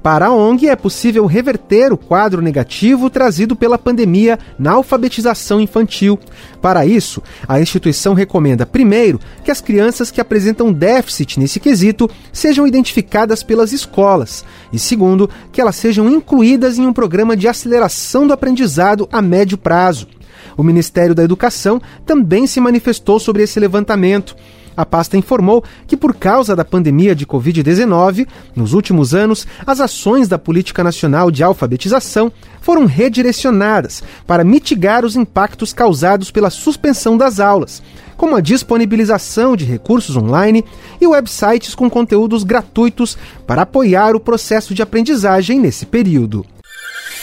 Para 0.07 0.27
a 0.27 0.33
ONG, 0.33 0.69
é 0.69 0.75
possível 0.77 1.25
reverter 1.25 1.91
o 1.91 1.97
quadro 1.97 2.41
negativo 2.41 3.09
trazido 3.09 3.57
pela 3.57 3.77
pandemia 3.77 4.39
na 4.57 4.71
alfabetização 4.71 5.59
infantil. 5.59 6.17
Para 6.61 6.85
isso, 6.85 7.21
a 7.45 7.59
instituição 7.59 8.13
recomenda, 8.13 8.65
primeiro, 8.65 9.19
que 9.43 9.51
as 9.51 9.59
crianças 9.59 10.09
que 10.09 10.21
apresentam 10.21 10.71
déficit 10.71 11.37
nesse 11.37 11.59
quesito 11.59 12.09
sejam 12.31 12.65
identificadas 12.65 13.43
pelas 13.43 13.73
escolas, 13.73 14.45
e 14.71 14.79
segundo, 14.79 15.29
que 15.51 15.59
elas 15.59 15.75
sejam 15.75 16.09
incluídas 16.09 16.77
em 16.77 16.87
um 16.87 16.93
programa 16.93 17.35
de 17.35 17.49
aceleração 17.49 18.25
do 18.25 18.31
aprendizado 18.31 19.09
a 19.11 19.21
médio 19.21 19.57
prazo. 19.57 20.07
O 20.55 20.63
Ministério 20.63 21.13
da 21.13 21.23
Educação 21.25 21.81
também 22.05 22.47
se 22.47 22.61
manifestou 22.61 23.19
sobre 23.19 23.43
esse 23.43 23.59
levantamento 23.59 24.37
a 24.77 24.85
pasta 24.85 25.17
informou 25.17 25.63
que, 25.87 25.97
por 25.97 26.13
causa 26.13 26.55
da 26.55 26.63
pandemia 26.63 27.15
de 27.15 27.25
Covid-19, 27.25 28.27
nos 28.55 28.73
últimos 28.73 29.15
anos, 29.15 29.47
as 29.65 29.81
ações 29.81 30.27
da 30.27 30.37
Política 30.37 30.83
Nacional 30.83 31.31
de 31.31 31.43
Alfabetização 31.43 32.31
foram 32.61 32.85
redirecionadas 32.85 34.03
para 34.27 34.43
mitigar 34.43 35.03
os 35.03 35.15
impactos 35.15 35.73
causados 35.73 36.29
pela 36.29 36.51
suspensão 36.51 37.17
das 37.17 37.39
aulas, 37.39 37.81
como 38.15 38.35
a 38.35 38.41
disponibilização 38.41 39.55
de 39.55 39.65
recursos 39.65 40.15
online 40.15 40.63
e 41.01 41.07
websites 41.07 41.73
com 41.73 41.89
conteúdos 41.89 42.43
gratuitos 42.43 43.17
para 43.47 43.63
apoiar 43.63 44.15
o 44.15 44.19
processo 44.19 44.75
de 44.75 44.81
aprendizagem 44.83 45.59
nesse 45.59 45.85
período. 45.85 46.45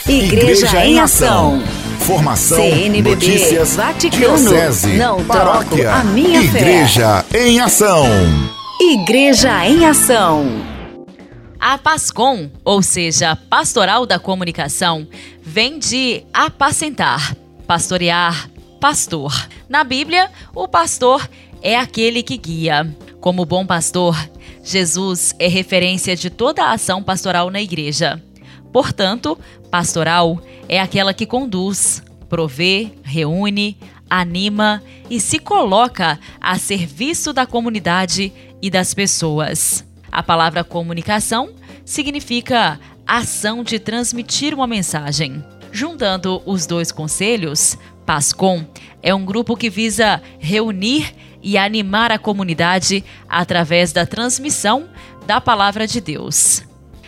Igreja, 0.07 0.67
Igreja 0.67 0.85
em 0.85 0.99
Ação. 0.99 1.61
Formação, 2.05 2.57
CNBB, 2.57 3.09
notícias, 3.09 3.75
Vaticano, 3.75 4.37
diocese, 4.37 4.93
não 4.93 5.25
paróquia, 5.25 5.91
a 5.91 6.03
minha 6.03 6.39
Igreja 6.39 7.23
fé. 7.27 7.47
em 7.47 7.59
Ação. 7.59 8.05
Igreja 8.79 9.65
em 9.67 9.85
Ação. 9.87 10.45
A 11.59 11.79
PASCOM, 11.79 12.51
ou 12.63 12.83
seja, 12.83 13.35
Pastoral 13.35 14.05
da 14.05 14.19
Comunicação, 14.19 15.07
vem 15.41 15.79
de 15.79 16.23
apacentar, 16.31 17.35
pastorear, 17.65 18.51
pastor. 18.79 19.33
Na 19.67 19.83
Bíblia, 19.83 20.29
o 20.53 20.67
pastor 20.67 21.27
é 21.59 21.75
aquele 21.75 22.21
que 22.21 22.37
guia. 22.37 22.87
Como 23.19 23.45
bom 23.45 23.65
pastor, 23.65 24.15
Jesus 24.63 25.33
é 25.39 25.47
referência 25.47 26.15
de 26.15 26.29
toda 26.29 26.65
a 26.65 26.73
ação 26.73 27.01
pastoral 27.01 27.49
na 27.49 27.61
igreja. 27.61 28.21
Portanto, 28.71 29.39
pastoral 29.75 30.39
é 30.69 30.79
aquela 30.79 31.13
que 31.13 31.25
conduz, 31.25 32.01
provê, 32.29 32.93
reúne, 33.03 33.77
anima 34.09 34.81
e 35.09 35.19
se 35.19 35.37
coloca 35.37 36.17
a 36.39 36.57
serviço 36.57 37.33
da 37.33 37.45
comunidade 37.45 38.31
e 38.61 38.69
das 38.69 38.93
pessoas. 38.93 39.85
A 40.09 40.23
palavra 40.23 40.63
comunicação 40.63 41.49
significa 41.83 42.79
ação 43.05 43.65
de 43.65 43.77
transmitir 43.77 44.53
uma 44.53 44.65
mensagem. 44.65 45.43
Juntando 45.73 46.41
os 46.45 46.65
dois 46.65 46.89
conselhos, 46.89 47.77
PASCOM 48.05 48.65
é 49.03 49.13
um 49.13 49.25
grupo 49.25 49.57
que 49.57 49.69
visa 49.69 50.21
reunir 50.39 51.13
e 51.43 51.57
animar 51.57 52.13
a 52.13 52.17
comunidade 52.17 53.03
através 53.27 53.91
da 53.91 54.05
transmissão 54.05 54.87
da 55.27 55.41
palavra 55.41 55.85
de 55.85 55.99
Deus. 55.99 56.63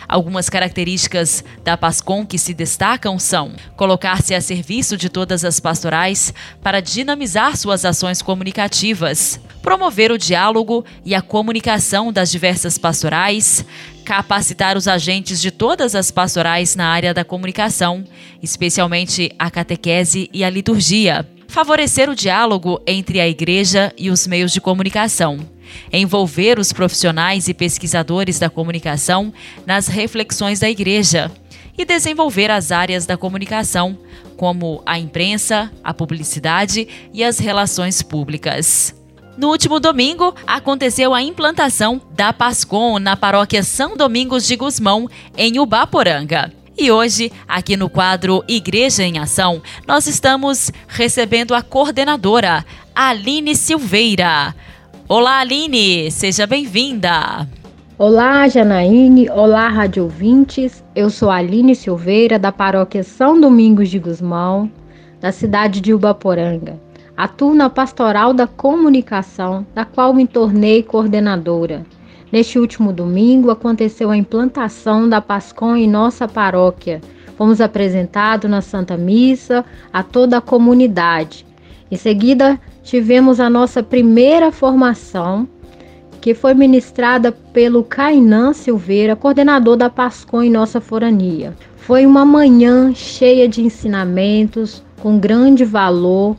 Algumas 0.08 0.50
características 0.50 1.44
da 1.66 1.76
PASCOM 1.76 2.26
que 2.26 2.38
se 2.38 2.54
destacam 2.54 3.20
são 3.20 3.52
colocar-se 3.76 4.34
a 4.34 4.40
serviço 4.40 4.96
de 4.96 5.10
todas 5.10 5.44
as 5.44 5.60
pastorais 5.60 6.34
para 6.64 6.80
dinamizar 6.80 7.58
suas 7.58 7.84
ações 7.84 8.22
comunicativas, 8.22 9.38
promover 9.62 10.10
o 10.12 10.18
diálogo 10.18 10.86
e 11.04 11.14
a 11.14 11.22
comunicação 11.22 12.14
das 12.14 12.32
diversas 12.32 12.78
pastorais, 12.78 13.66
capacitar 14.06 14.78
os 14.78 14.88
agentes 14.88 15.42
de 15.42 15.52
todas 15.52 15.94
as 15.94 16.10
pastorais 16.10 16.74
na 16.74 16.88
área 16.88 17.14
da 17.14 17.26
comunicação, 17.26 18.06
especialmente 18.42 19.30
a 19.38 19.52
catequese 19.52 20.30
e 20.32 20.42
a 20.42 20.50
liturgia, 20.50 21.28
favorecer 21.50 22.10
o 22.10 22.16
diálogo 22.16 22.82
entre 22.88 23.20
a 23.20 23.28
igreja 23.28 23.94
e 23.98 24.10
os 24.10 24.26
meios 24.26 24.54
de 24.54 24.62
comunicação 24.62 25.57
envolver 25.92 26.60
os 26.60 26.74
profissionais 26.74 27.48
e 27.48 27.54
pesquisadores 27.54 28.40
da 28.40 28.50
comunicação 28.50 29.34
nas 29.66 29.88
reflexões 29.88 30.60
da 30.60 30.70
igreja 30.70 31.32
e 31.78 31.86
desenvolver 31.86 32.50
as 32.50 32.72
áreas 32.72 33.06
da 33.06 33.16
comunicação, 33.16 33.98
como 34.36 34.82
a 34.86 34.98
imprensa, 34.98 35.72
a 35.84 35.94
publicidade 35.94 36.88
e 37.14 37.24
as 37.24 37.38
relações 37.38 38.02
públicas. 38.02 38.96
No 39.38 39.50
último 39.50 39.80
domingo, 39.80 40.34
aconteceu 40.48 41.14
a 41.14 41.22
implantação 41.22 42.02
da 42.16 42.34
PASCOM 42.34 42.98
na 42.98 43.16
paróquia 43.16 43.62
São 43.62 43.96
Domingos 43.96 44.48
de 44.48 44.56
Gusmão, 44.56 45.08
em 45.38 45.60
Ubaporanga. 45.60 46.52
E 46.76 46.92
hoje, 46.92 47.32
aqui 47.48 47.78
no 47.78 47.90
quadro 47.90 48.44
Igreja 48.48 49.04
em 49.04 49.20
Ação, 49.20 49.62
nós 49.88 50.08
estamos 50.08 50.72
recebendo 50.88 51.54
a 51.54 51.62
coordenadora, 51.62 52.66
Aline 52.96 53.56
Silveira. 53.56 54.56
Olá, 55.10 55.40
Aline, 55.40 56.12
seja 56.12 56.46
bem-vinda. 56.46 57.48
Olá, 57.98 58.46
Janaíne. 58.50 59.30
Olá, 59.30 59.70
rádio 59.70 60.04
ouvintes. 60.04 60.84
Eu 60.94 61.10
sou 61.10 61.32
Aline 61.32 61.74
Silveira, 61.76 62.38
da 62.38 62.52
paróquia 62.52 63.02
São 63.04 63.40
Domingos 63.40 63.88
de 63.88 64.00
Gusmão, 64.00 64.70
da 65.22 65.32
cidade 65.32 65.80
de 65.80 65.94
Ubaporanga. 65.94 66.78
Atuo 67.16 67.56
na 67.56 67.70
pastoral 67.70 68.34
da 68.34 68.48
comunicação, 68.48 69.66
da 69.74 69.86
qual 69.86 70.14
me 70.14 70.28
tornei 70.28 70.84
coordenadora. 70.84 71.86
Neste 72.30 72.60
último 72.60 72.92
domingo 72.92 73.50
aconteceu 73.50 74.12
a 74.12 74.18
implantação 74.18 75.08
da 75.08 75.22
PASCOM 75.22 75.78
em 75.78 75.88
nossa 75.88 76.28
paróquia. 76.28 77.00
Fomos 77.38 77.62
apresentados 77.62 78.52
na 78.52 78.60
Santa 78.60 78.98
Missa 78.98 79.64
a 79.94 80.04
toda 80.04 80.40
a 80.40 80.42
comunidade. 80.42 81.47
Em 81.90 81.96
seguida, 81.96 82.60
tivemos 82.84 83.40
a 83.40 83.50
nossa 83.50 83.82
primeira 83.82 84.52
formação, 84.52 85.48
que 86.20 86.34
foi 86.34 86.54
ministrada 86.54 87.32
pelo 87.32 87.84
Cainan 87.84 88.54
Silveira, 88.54 89.16
coordenador 89.16 89.78
da 89.78 89.90
Pascom 89.90 90.42
em 90.42 90.50
nossa 90.50 90.82
forania. 90.82 91.56
Foi 91.78 92.06
uma 92.06 92.26
manhã 92.26 92.94
cheia 92.94 93.48
de 93.48 93.62
ensinamentos, 93.62 94.84
com 95.00 95.18
grande 95.18 95.64
valor, 95.64 96.36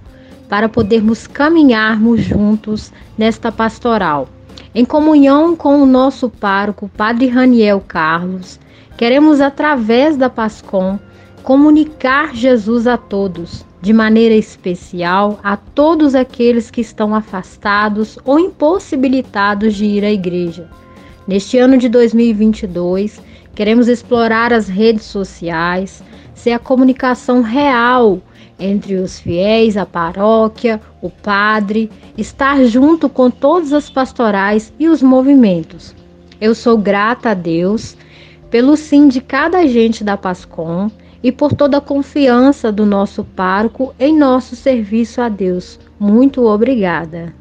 para 0.48 0.68
podermos 0.68 1.26
caminharmos 1.26 2.20
juntos 2.20 2.92
nesta 3.16 3.50
pastoral. 3.50 4.28
Em 4.74 4.84
comunhão 4.84 5.56
com 5.56 5.80
o 5.82 5.86
nosso 5.86 6.28
pároco, 6.28 6.90
Padre 6.94 7.26
Raniel 7.28 7.82
Carlos, 7.86 8.60
queremos, 8.96 9.40
através 9.40 10.16
da 10.16 10.28
Pascom, 10.28 10.98
comunicar 11.42 12.34
Jesus 12.34 12.86
a 12.86 12.96
todos, 12.96 13.64
de 13.80 13.92
maneira 13.92 14.34
especial 14.34 15.38
a 15.42 15.56
todos 15.56 16.14
aqueles 16.14 16.70
que 16.70 16.80
estão 16.80 17.14
afastados 17.14 18.18
ou 18.24 18.38
impossibilitados 18.38 19.74
de 19.74 19.84
ir 19.84 20.04
à 20.04 20.10
igreja. 20.10 20.68
Neste 21.26 21.58
ano 21.58 21.76
de 21.76 21.88
2022, 21.88 23.20
queremos 23.54 23.88
explorar 23.88 24.52
as 24.52 24.68
redes 24.68 25.04
sociais, 25.04 26.02
ser 26.34 26.52
a 26.52 26.58
comunicação 26.58 27.42
real 27.42 28.20
entre 28.58 28.96
os 28.96 29.20
fiéis, 29.20 29.76
a 29.76 29.86
paróquia, 29.86 30.80
o 31.00 31.08
padre, 31.08 31.90
estar 32.16 32.64
junto 32.64 33.08
com 33.08 33.30
todas 33.30 33.72
as 33.72 33.88
pastorais 33.88 34.72
e 34.78 34.88
os 34.88 35.00
movimentos. 35.00 35.94
Eu 36.40 36.54
sou 36.54 36.76
grata 36.76 37.30
a 37.30 37.34
Deus 37.34 37.96
pelo 38.50 38.76
sim 38.76 39.08
de 39.08 39.20
cada 39.20 39.58
agente 39.58 40.02
da 40.02 40.16
Pascom 40.16 40.90
e 41.22 41.32
por 41.32 41.52
toda 41.52 41.78
a 41.78 41.80
confiança 41.80 42.70
do 42.70 42.86
nosso 42.86 43.24
parco 43.24 43.94
em 43.98 44.16
nosso 44.16 44.54
serviço 44.54 45.20
a 45.20 45.28
Deus. 45.28 45.78
Muito 45.98 46.46
obrigada. 46.46 47.34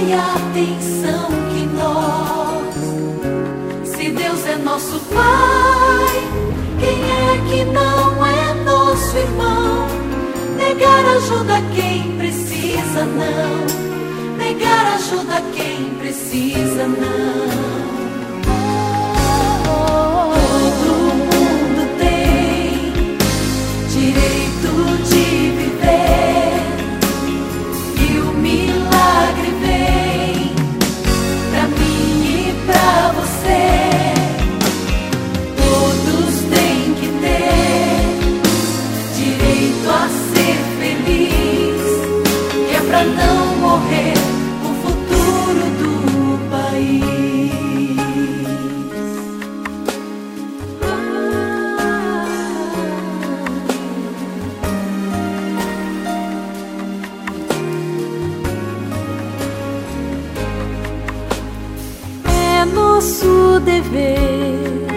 E 0.00 0.12
atenção 0.12 1.28
que 1.50 1.66
nós. 1.76 2.74
Se 3.88 4.10
Deus 4.10 4.46
é 4.46 4.56
nosso 4.56 5.00
Pai, 5.12 6.22
quem 6.78 7.02
é 7.10 7.40
que 7.48 7.64
não 7.64 8.24
é 8.24 8.54
nosso 8.64 9.16
irmão? 9.16 9.86
Negar 10.56 11.04
ajuda 11.16 11.60
quem 11.74 12.16
precisa, 12.16 13.04
não. 13.04 14.36
Negar 14.36 14.94
ajuda 14.94 15.42
quem 15.54 15.94
precisa, 15.98 16.86
não. 16.86 17.87
morrer 43.68 44.14
o 44.64 44.70
futuro 44.82 45.64
do 45.80 45.92
país. 46.50 47.12
É 62.24 62.64
nosso 62.64 63.60
dever 63.60 64.88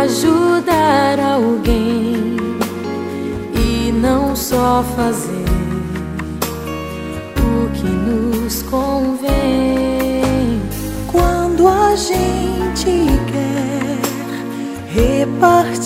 ajudar 0.00 1.20
alguém 1.20 2.36
e 3.54 3.92
não 3.92 4.34
só 4.34 4.82
fazer 4.96 5.35
parte. 15.40 15.85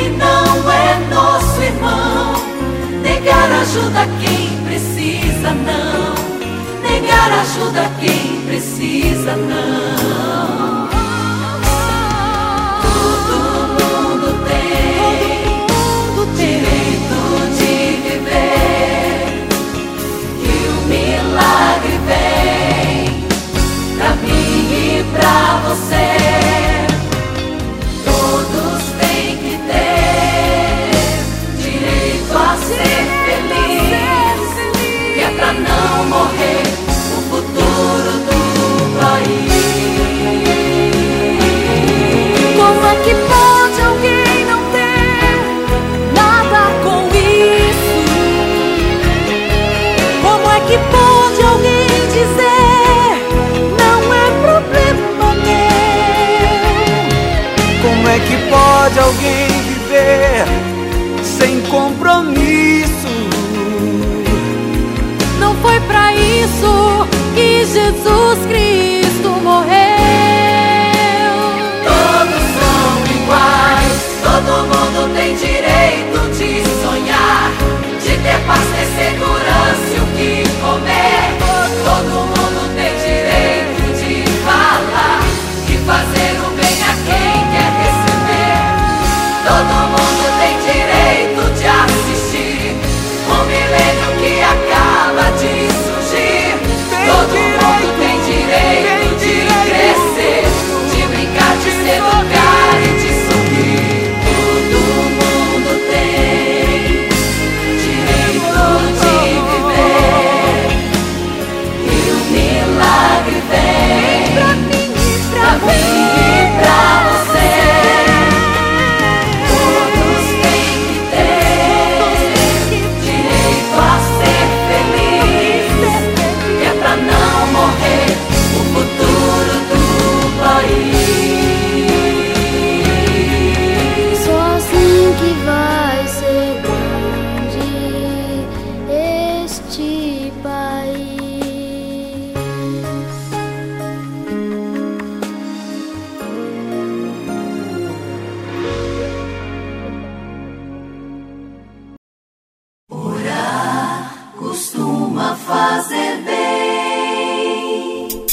Que 0.00 0.08
não 0.08 0.72
é 0.72 0.98
nosso 1.14 1.62
irmão? 1.62 2.32
Negar 3.02 3.52
ajuda 3.52 4.06
quem 4.22 4.64
precisa, 4.64 5.50
não. 5.52 6.14
Negar 6.82 7.30
ajuda 7.40 7.90
quem 8.00 8.40
precisa, 8.46 9.36
não. 9.36 9.89
Jesus 67.72 68.46
Cristo 68.46 68.59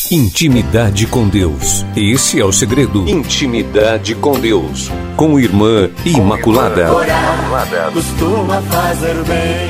Intimidade 0.10 1.06
com 1.06 1.28
Deus. 1.28 1.86
Esse 1.94 2.40
é 2.40 2.46
o 2.46 2.52
segredo. 2.54 3.06
Intimidade 3.10 4.16
com 4.16 4.40
Deus. 4.40 4.90
Com 5.18 5.38
Irmã 5.38 5.90
Imaculada. 6.06 6.88
Costuma 7.92 8.62
fazer 8.62 9.16
bem. 9.26 9.68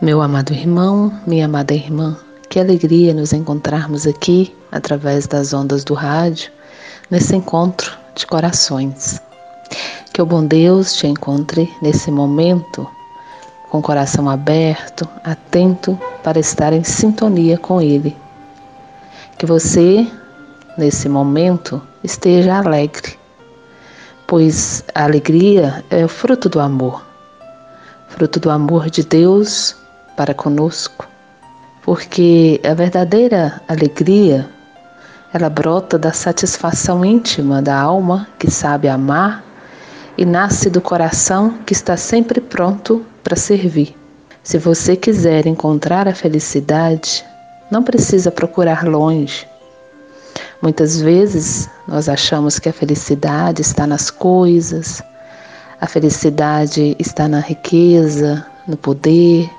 Meu 0.00 0.22
amado 0.22 0.54
irmão, 0.54 1.12
minha 1.26 1.44
amada 1.44 1.74
irmã, 1.74 2.16
que 2.48 2.58
alegria 2.58 3.12
nos 3.12 3.34
encontrarmos 3.34 4.06
aqui 4.06 4.50
através 4.72 5.26
das 5.26 5.52
ondas 5.52 5.84
do 5.84 5.92
rádio, 5.92 6.50
nesse 7.10 7.36
encontro 7.36 7.92
de 8.14 8.26
corações. 8.26 9.20
Que 10.10 10.22
o 10.22 10.26
bom 10.26 10.42
Deus 10.46 10.94
te 10.94 11.06
encontre 11.06 11.70
nesse 11.82 12.10
momento 12.10 12.88
com 13.74 13.80
o 13.80 13.82
coração 13.82 14.30
aberto, 14.30 15.08
atento 15.24 15.98
para 16.22 16.38
estar 16.38 16.72
em 16.72 16.84
sintonia 16.84 17.58
com 17.58 17.82
Ele. 17.82 18.16
Que 19.36 19.44
você, 19.44 20.06
nesse 20.78 21.08
momento, 21.08 21.82
esteja 22.04 22.58
alegre, 22.58 23.18
pois 24.28 24.84
a 24.94 25.02
alegria 25.02 25.84
é 25.90 26.04
o 26.04 26.08
fruto 26.08 26.48
do 26.48 26.60
amor 26.60 27.04
fruto 28.06 28.38
do 28.38 28.48
amor 28.48 28.88
de 28.88 29.02
Deus 29.02 29.74
para 30.16 30.32
conosco, 30.32 31.08
porque 31.82 32.60
a 32.64 32.74
verdadeira 32.74 33.60
alegria 33.66 34.48
ela 35.32 35.50
brota 35.50 35.98
da 35.98 36.12
satisfação 36.12 37.04
íntima 37.04 37.60
da 37.60 37.76
alma 37.76 38.28
que 38.38 38.48
sabe 38.48 38.86
amar 38.86 39.42
e 40.16 40.24
nasce 40.24 40.70
do 40.70 40.80
coração 40.80 41.58
que 41.66 41.72
está 41.72 41.96
sempre 41.96 42.40
pronto 42.40 43.04
para 43.22 43.36
servir. 43.36 43.96
Se 44.42 44.58
você 44.58 44.94
quiser 44.94 45.46
encontrar 45.46 46.06
a 46.06 46.14
felicidade, 46.14 47.24
não 47.70 47.82
precisa 47.82 48.30
procurar 48.30 48.84
longe. 48.84 49.46
Muitas 50.62 51.00
vezes 51.00 51.68
nós 51.88 52.08
achamos 52.08 52.58
que 52.58 52.68
a 52.68 52.72
felicidade 52.72 53.62
está 53.62 53.86
nas 53.86 54.10
coisas, 54.10 55.02
a 55.80 55.86
felicidade 55.86 56.96
está 56.98 57.26
na 57.26 57.40
riqueza, 57.40 58.46
no 58.66 58.76
poder, 58.76 59.50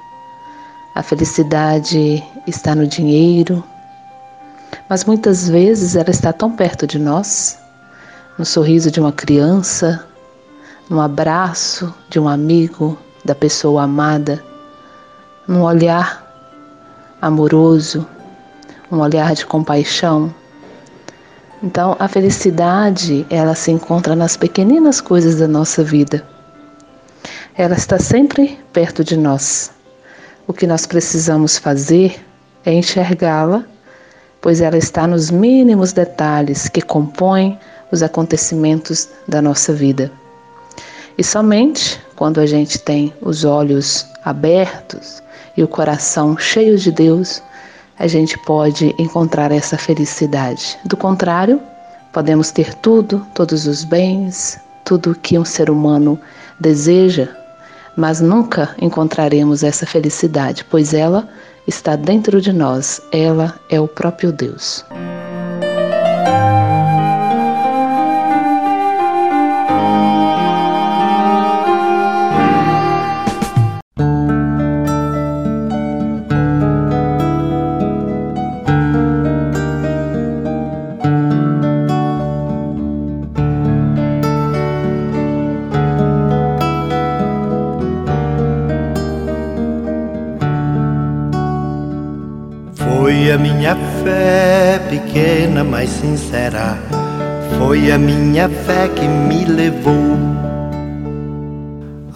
a 0.95 1.03
felicidade 1.03 2.23
está 2.47 2.73
no 2.73 2.87
dinheiro, 2.87 3.63
mas 4.89 5.03
muitas 5.03 5.47
vezes 5.49 5.95
ela 5.95 6.09
está 6.09 6.31
tão 6.31 6.51
perto 6.51 6.87
de 6.87 6.97
nós 6.97 7.59
no 8.37 8.45
sorriso 8.45 8.89
de 8.89 8.99
uma 8.99 9.11
criança, 9.11 10.05
no 10.89 11.01
abraço 11.01 11.93
de 12.09 12.19
um 12.19 12.27
amigo, 12.27 12.97
da 13.23 13.33
pessoa 13.33 13.83
amada, 13.83 14.43
num 15.47 15.63
olhar 15.63 16.23
amoroso, 17.21 18.05
um 18.91 18.99
olhar 18.99 19.33
de 19.33 19.45
compaixão. 19.45 20.33
Então, 21.63 21.95
a 21.97 22.07
felicidade, 22.07 23.25
ela 23.29 23.55
se 23.55 23.71
encontra 23.71 24.15
nas 24.15 24.37
pequeninas 24.37 25.01
coisas 25.01 25.35
da 25.35 25.47
nossa 25.47 25.83
vida. 25.83 26.23
Ela 27.57 27.75
está 27.75 27.97
sempre 27.97 28.59
perto 28.71 29.03
de 29.03 29.17
nós. 29.17 29.71
O 30.45 30.53
que 30.53 30.67
nós 30.67 30.85
precisamos 30.85 31.57
fazer 31.57 32.23
é 32.63 32.71
enxergá-la, 32.73 33.63
pois 34.39 34.61
ela 34.61 34.77
está 34.77 35.07
nos 35.07 35.31
mínimos 35.31 35.93
detalhes 35.93 36.69
que 36.69 36.81
compõem 36.81 37.57
os 37.91 38.03
acontecimentos 38.03 39.09
da 39.27 39.41
nossa 39.41 39.73
vida. 39.73 40.11
E 41.17 41.23
somente 41.23 41.99
quando 42.15 42.39
a 42.39 42.45
gente 42.45 42.79
tem 42.79 43.13
os 43.21 43.43
olhos 43.43 44.07
abertos 44.23 45.21
e 45.55 45.63
o 45.63 45.67
coração 45.67 46.37
cheio 46.37 46.77
de 46.77 46.91
Deus, 46.91 47.41
a 47.97 48.07
gente 48.07 48.37
pode 48.39 48.93
encontrar 48.97 49.51
essa 49.51 49.77
felicidade. 49.77 50.77
Do 50.85 50.97
contrário, 50.97 51.61
podemos 52.11 52.51
ter 52.51 52.73
tudo, 52.75 53.25
todos 53.33 53.65
os 53.67 53.83
bens, 53.83 54.59
tudo 54.83 55.11
o 55.11 55.15
que 55.15 55.37
um 55.37 55.45
ser 55.45 55.69
humano 55.69 56.19
deseja, 56.59 57.29
mas 57.95 58.19
nunca 58.19 58.75
encontraremos 58.81 59.63
essa 59.63 59.85
felicidade, 59.85 60.65
pois 60.69 60.93
ela 60.93 61.27
está 61.67 61.95
dentro 61.95 62.41
de 62.41 62.51
nós, 62.51 63.01
ela 63.11 63.57
é 63.69 63.79
o 63.79 63.87
próprio 63.87 64.31
Deus. 64.31 64.85
A 93.35 93.37
minha 93.37 93.75
fé 94.01 94.79
pequena, 94.89 95.61
mas 95.61 95.89
sincera. 95.89 96.77
Foi 97.57 97.91
a 97.91 97.97
minha 97.97 98.47
fé 98.47 98.87
que 98.87 99.05
me 99.05 99.43
levou 99.43 100.17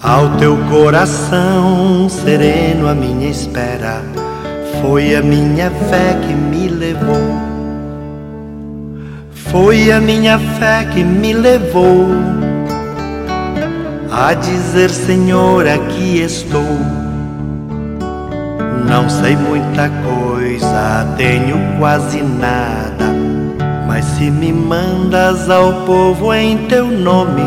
ao 0.02 0.30
teu 0.38 0.56
coração 0.70 2.08
sereno, 2.08 2.88
a 2.88 2.96
minha 2.96 3.28
espera. 3.28 4.02
Foi 4.82 5.14
a 5.14 5.22
minha 5.22 5.70
fé 5.70 6.18
que 6.26 6.34
me 6.34 6.70
levou. 6.70 7.38
Foi 9.52 9.92
a 9.92 10.00
minha 10.00 10.40
fé 10.40 10.86
que 10.86 11.04
me 11.04 11.34
levou 11.34 12.08
a 14.10 14.34
dizer: 14.36 14.90
Senhor, 14.90 15.68
aqui 15.68 16.22
estou. 16.22 16.80
Não 18.88 19.10
sei 19.10 19.36
muita 19.36 19.90
coisa, 19.90 20.19
tenho 21.20 21.58
quase 21.78 22.22
nada. 22.22 23.14
Mas 23.86 24.06
se 24.06 24.32
me 24.32 24.54
mandas 24.54 25.50
ao 25.50 25.86
povo 25.86 26.34
em 26.34 26.58
teu 26.68 26.88
nome, 26.88 27.44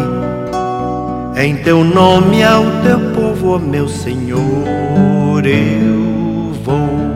em 1.36 1.56
teu 1.56 1.82
nome 1.82 2.44
ao 2.44 2.64
teu 2.82 3.00
povo, 3.14 3.54
ó 3.54 3.58
meu 3.58 3.88
Senhor, 3.88 5.46
eu 5.46 6.52
vou. 6.62 7.12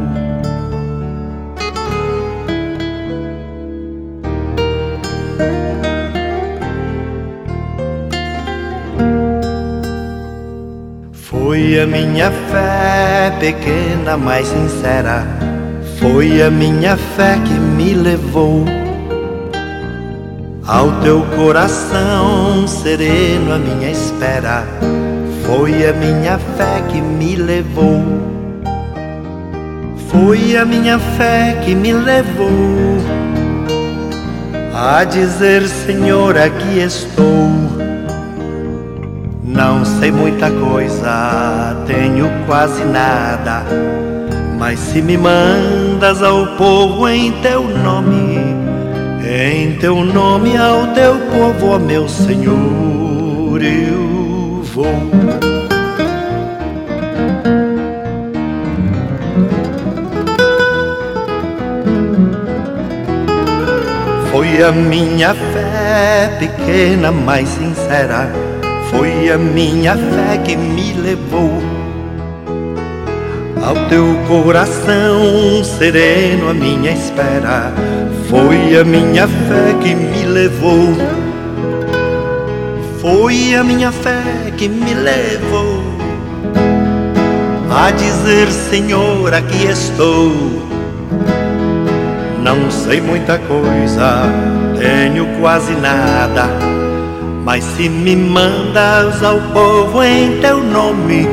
Foi 11.13 11.81
a 11.81 11.87
minha 11.87 12.31
fé 12.31 13.37
pequena, 13.39 14.17
mas 14.17 14.47
sincera. 14.47 15.36
Foi 16.09 16.41
a 16.41 16.51
minha 16.51 16.97
fé 16.97 17.37
que 17.45 17.53
me 17.53 17.93
levou 17.93 18.65
ao 20.65 20.93
teu 21.01 21.21
coração 21.35 22.65
sereno, 22.69 23.53
a 23.53 23.59
minha 23.59 23.91
espera. 23.91 24.65
Foi 25.45 25.85
a 25.85 25.93
minha 25.93 26.39
fé 26.57 26.81
que 26.89 27.01
me 27.01 27.35
levou. 27.35 28.05
Foi 30.09 30.57
a 30.57 30.65
minha 30.65 30.97
fé 30.97 31.61
que 31.65 31.75
me 31.75 31.93
levou 31.93 32.99
a 34.73 35.03
dizer: 35.03 35.67
Senhor, 35.67 36.39
aqui 36.39 36.79
estou. 36.79 37.51
Não 39.43 39.85
sei 39.85 40.13
muita 40.13 40.53
coisa, 40.53 41.77
tenho 41.85 42.31
quase 42.47 42.85
nada. 42.85 43.65
Mas 44.57 44.79
se 44.79 45.03
me 45.03 45.19
mandas 45.97 46.23
ao 46.23 46.47
povo 46.59 47.09
em 47.09 47.33
teu 47.41 47.65
nome, 47.65 48.39
em 49.27 49.77
teu 49.79 50.05
nome 50.05 50.55
ao 50.55 50.89
teu 50.89 51.15
povo, 51.33 51.69
ó 51.71 51.79
meu 51.79 52.07
Senhor, 52.07 53.63
eu 53.63 54.63
vou. 54.75 54.85
Foi 64.31 64.63
a 64.63 64.73
minha 64.73 65.35
fé 65.35 66.37
pequena, 66.39 67.11
mas 67.11 67.49
sincera 67.49 68.31
foi 68.91 69.31
a 69.31 69.39
minha 69.39 69.97
fé 69.97 70.37
que 70.45 70.57
me 70.57 70.93
levou 70.93 71.56
ao 73.67 73.75
teu 73.89 74.17
coração 74.29 75.65
sereno, 75.65 76.51
a 76.51 76.55
minha 76.55 76.93
espera. 76.93 77.73
Foi 78.31 78.79
a 78.79 78.85
minha 78.85 79.27
fé 79.27 79.75
que 79.83 79.93
me 79.93 80.25
levou. 80.25 80.95
Foi 83.01 83.57
a 83.57 83.65
minha 83.65 83.91
fé 83.91 84.53
que 84.57 84.69
me 84.69 84.95
levou 84.95 85.83
a 87.69 87.91
dizer: 87.91 88.53
Senhor, 88.53 89.35
aqui 89.35 89.67
estou. 89.67 90.33
Não 92.41 92.71
sei 92.71 93.01
muita 93.01 93.37
coisa, 93.39 94.23
tenho 94.79 95.27
quase 95.41 95.73
nada 95.73 96.77
mas 97.47 97.63
se 97.63 97.89
me 97.89 98.17
mandas 98.17 99.23
ao 99.23 99.41
povo 99.53 100.03
em 100.03 100.41
teu 100.41 100.65
nome, 100.65 101.29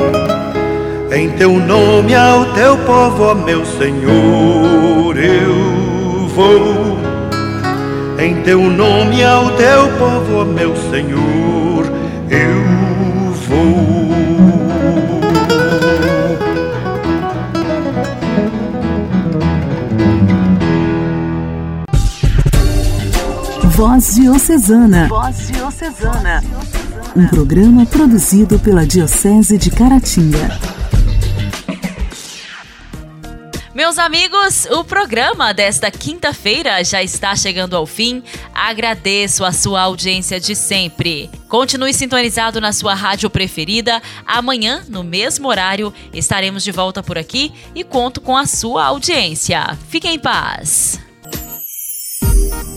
em 1.14 1.30
teu 1.30 1.52
nome 1.52 2.12
ao 2.14 2.52
teu 2.54 2.76
povo, 2.78 3.22
ó 3.22 3.34
meu 3.34 3.64
Senhor, 3.64 5.16
eu 5.16 6.28
vou. 6.28 6.98
Em 8.18 8.42
teu 8.42 8.60
nome 8.60 9.22
ao 9.22 9.50
teu 9.50 9.88
povo, 9.96 10.40
ó 10.40 10.44
meu 10.44 10.74
Senhor, 10.90 11.84
eu 12.28 13.32
vou. 13.46 13.94
Voz 23.70 24.14
Diocesana. 24.16 25.06
Voz 25.08 25.46
Diocesana. 25.46 26.42
Um 27.16 27.28
programa 27.28 27.86
produzido 27.86 28.58
pela 28.58 28.84
Diocese 28.84 29.56
de 29.56 29.70
Caratinga. 29.70 30.73
Amigos, 34.04 34.66
o 34.66 34.84
programa 34.84 35.54
desta 35.54 35.90
quinta-feira 35.90 36.84
já 36.84 37.02
está 37.02 37.34
chegando 37.34 37.74
ao 37.74 37.86
fim. 37.86 38.22
Agradeço 38.54 39.46
a 39.46 39.50
sua 39.50 39.80
audiência 39.80 40.38
de 40.38 40.54
sempre. 40.54 41.30
Continue 41.48 41.94
sintonizado 41.94 42.60
na 42.60 42.70
sua 42.70 42.92
rádio 42.92 43.30
preferida. 43.30 44.02
Amanhã, 44.26 44.84
no 44.90 45.02
mesmo 45.02 45.48
horário, 45.48 45.92
estaremos 46.12 46.62
de 46.62 46.70
volta 46.70 47.02
por 47.02 47.16
aqui 47.16 47.50
e 47.74 47.82
conto 47.82 48.20
com 48.20 48.36
a 48.36 48.46
sua 48.46 48.84
audiência. 48.84 49.76
Fique 49.88 50.06
em 50.06 50.18
paz. 50.18 51.00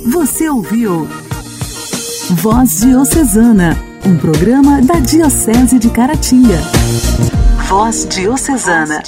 Você 0.10 0.50
ouviu 0.50 1.10
Voz 2.30 2.80
Diocesana, 2.80 3.78
um 4.06 4.18
programa 4.18 4.82
da 4.82 5.00
Diocese 5.00 5.78
de 5.78 5.90
Caratinga. 5.90 6.62
Voz 7.68 8.08
Diocesana. 8.08 9.04